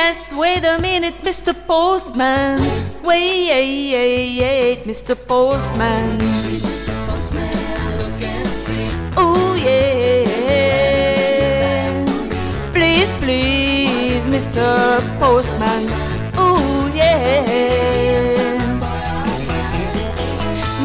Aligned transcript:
yes, 0.00 0.16
wait 0.34 0.64
a 0.64 0.78
minute, 0.78 1.16
Mr. 1.22 1.52
Postman. 1.66 2.58
Wait, 3.04 4.78
Mr. 4.90 5.14
Postman. 5.28 6.18
Oh 9.16 9.54
yeah. 9.66 10.24
Please, 12.74 13.10
please, 13.22 14.24
Mr. 14.34 14.66
Postman. 15.20 15.82
Oh 16.46 16.90
yeah. 16.94 17.44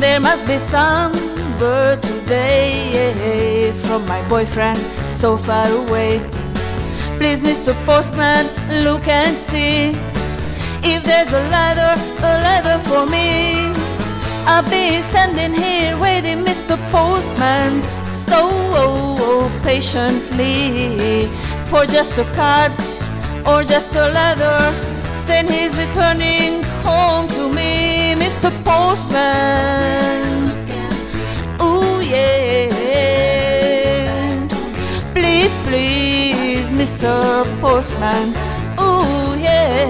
There 0.03 0.19
must 0.19 0.43
be 0.47 0.57
some 0.75 1.13
bird 1.59 2.03
today 2.03 3.73
from 3.85 4.01
my 4.13 4.21
boyfriend 4.27 4.79
so 5.21 5.37
far 5.37 5.67
away. 5.83 6.19
Please, 7.17 7.39
Mr. 7.39 7.73
Postman, 7.85 8.45
look 8.83 9.07
and 9.07 9.35
see 9.49 9.91
if 10.83 11.03
there's 11.03 11.31
a 11.31 11.43
letter, 11.49 11.93
a 12.19 12.33
letter 12.47 12.77
for 12.89 13.05
me. 13.05 13.73
I'll 14.45 14.63
be 14.63 15.01
standing 15.09 15.53
here 15.55 15.97
waiting, 15.97 16.43
Mr. 16.43 16.75
Postman, 16.91 17.81
so 18.27 18.49
oh, 18.51 19.17
oh, 19.19 19.61
patiently 19.63 21.27
for 21.69 21.85
just 21.85 22.17
a 22.17 22.25
card 22.33 22.71
or 23.47 23.63
just 23.63 23.91
a 23.95 24.09
letter. 24.09 24.59
Then 25.25 25.47
he's 25.47 25.75
returning 25.75 26.63
home 26.83 27.27
to 27.29 27.49
me, 27.49 28.13
Mr. 28.13 28.51
Postman. 28.63 29.84
Mr. 36.85 37.43
Postman. 37.61 38.31
Oh 38.77 39.35
yeah. 39.41 39.89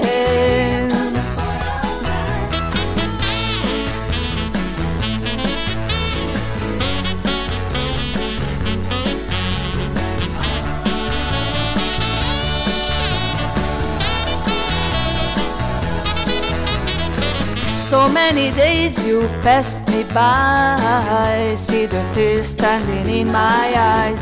So 17.89 18.09
many 18.09 18.51
days 18.51 18.95
you 19.05 19.27
passed 19.41 19.75
me 19.91 20.03
by, 20.13 21.57
see 21.67 21.87
the 21.87 22.01
tears 22.13 22.47
standing 22.51 23.19
in 23.19 23.27
my 23.33 23.73
eyes. 23.75 24.19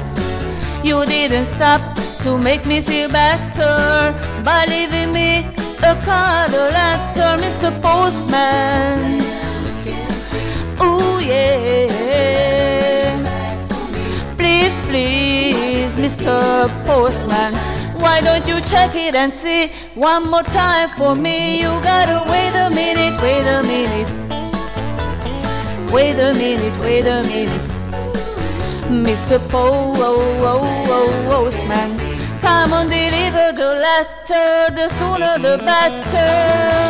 You 0.84 1.06
didn't 1.06 1.54
stop 1.54 2.03
to 2.24 2.38
make 2.38 2.66
me 2.66 2.82
feel 2.82 3.10
better 3.10 4.14
by 4.46 4.66
leaving 4.70 5.12
me 5.12 5.40
a 5.84 5.94
card 6.06 6.52
or 6.52 6.70
letter, 6.72 7.36
Mr. 7.44 7.70
Postman. 7.82 9.20
Ooh 10.82 11.20
yeah. 11.20 11.90
Please, 14.38 14.74
please, 14.88 15.94
Mr. 15.98 16.70
Postman. 16.86 17.54
Why 18.00 18.22
don't 18.22 18.48
you 18.48 18.62
check 18.72 18.96
it 18.96 19.16
and 19.16 19.34
see 19.42 19.74
one 19.94 20.30
more 20.32 20.44
time 20.44 20.92
for 20.92 21.16
me? 21.16 21.60
You 21.62 21.72
gotta 21.82 22.24
wait 22.32 22.56
a 22.56 22.70
minute, 22.70 23.22
wait 23.22 23.46
a 23.46 23.62
minute. 23.64 24.08
Wait 25.92 26.18
a 26.18 26.34
minute, 26.34 26.80
wait 26.80 27.06
a 27.06 27.22
minute. 27.24 27.70
Mr. 29.06 29.40
Oh, 29.54 29.94
oh, 29.98 30.40
oh, 30.88 31.12
Postman. 31.28 32.13
Come 32.44 32.74
on, 32.74 32.88
deliver 32.88 33.54
the 33.54 33.70
letter, 33.86 34.76
the 34.76 34.90
sooner 34.98 35.38
the 35.40 35.64
better. 35.64 36.83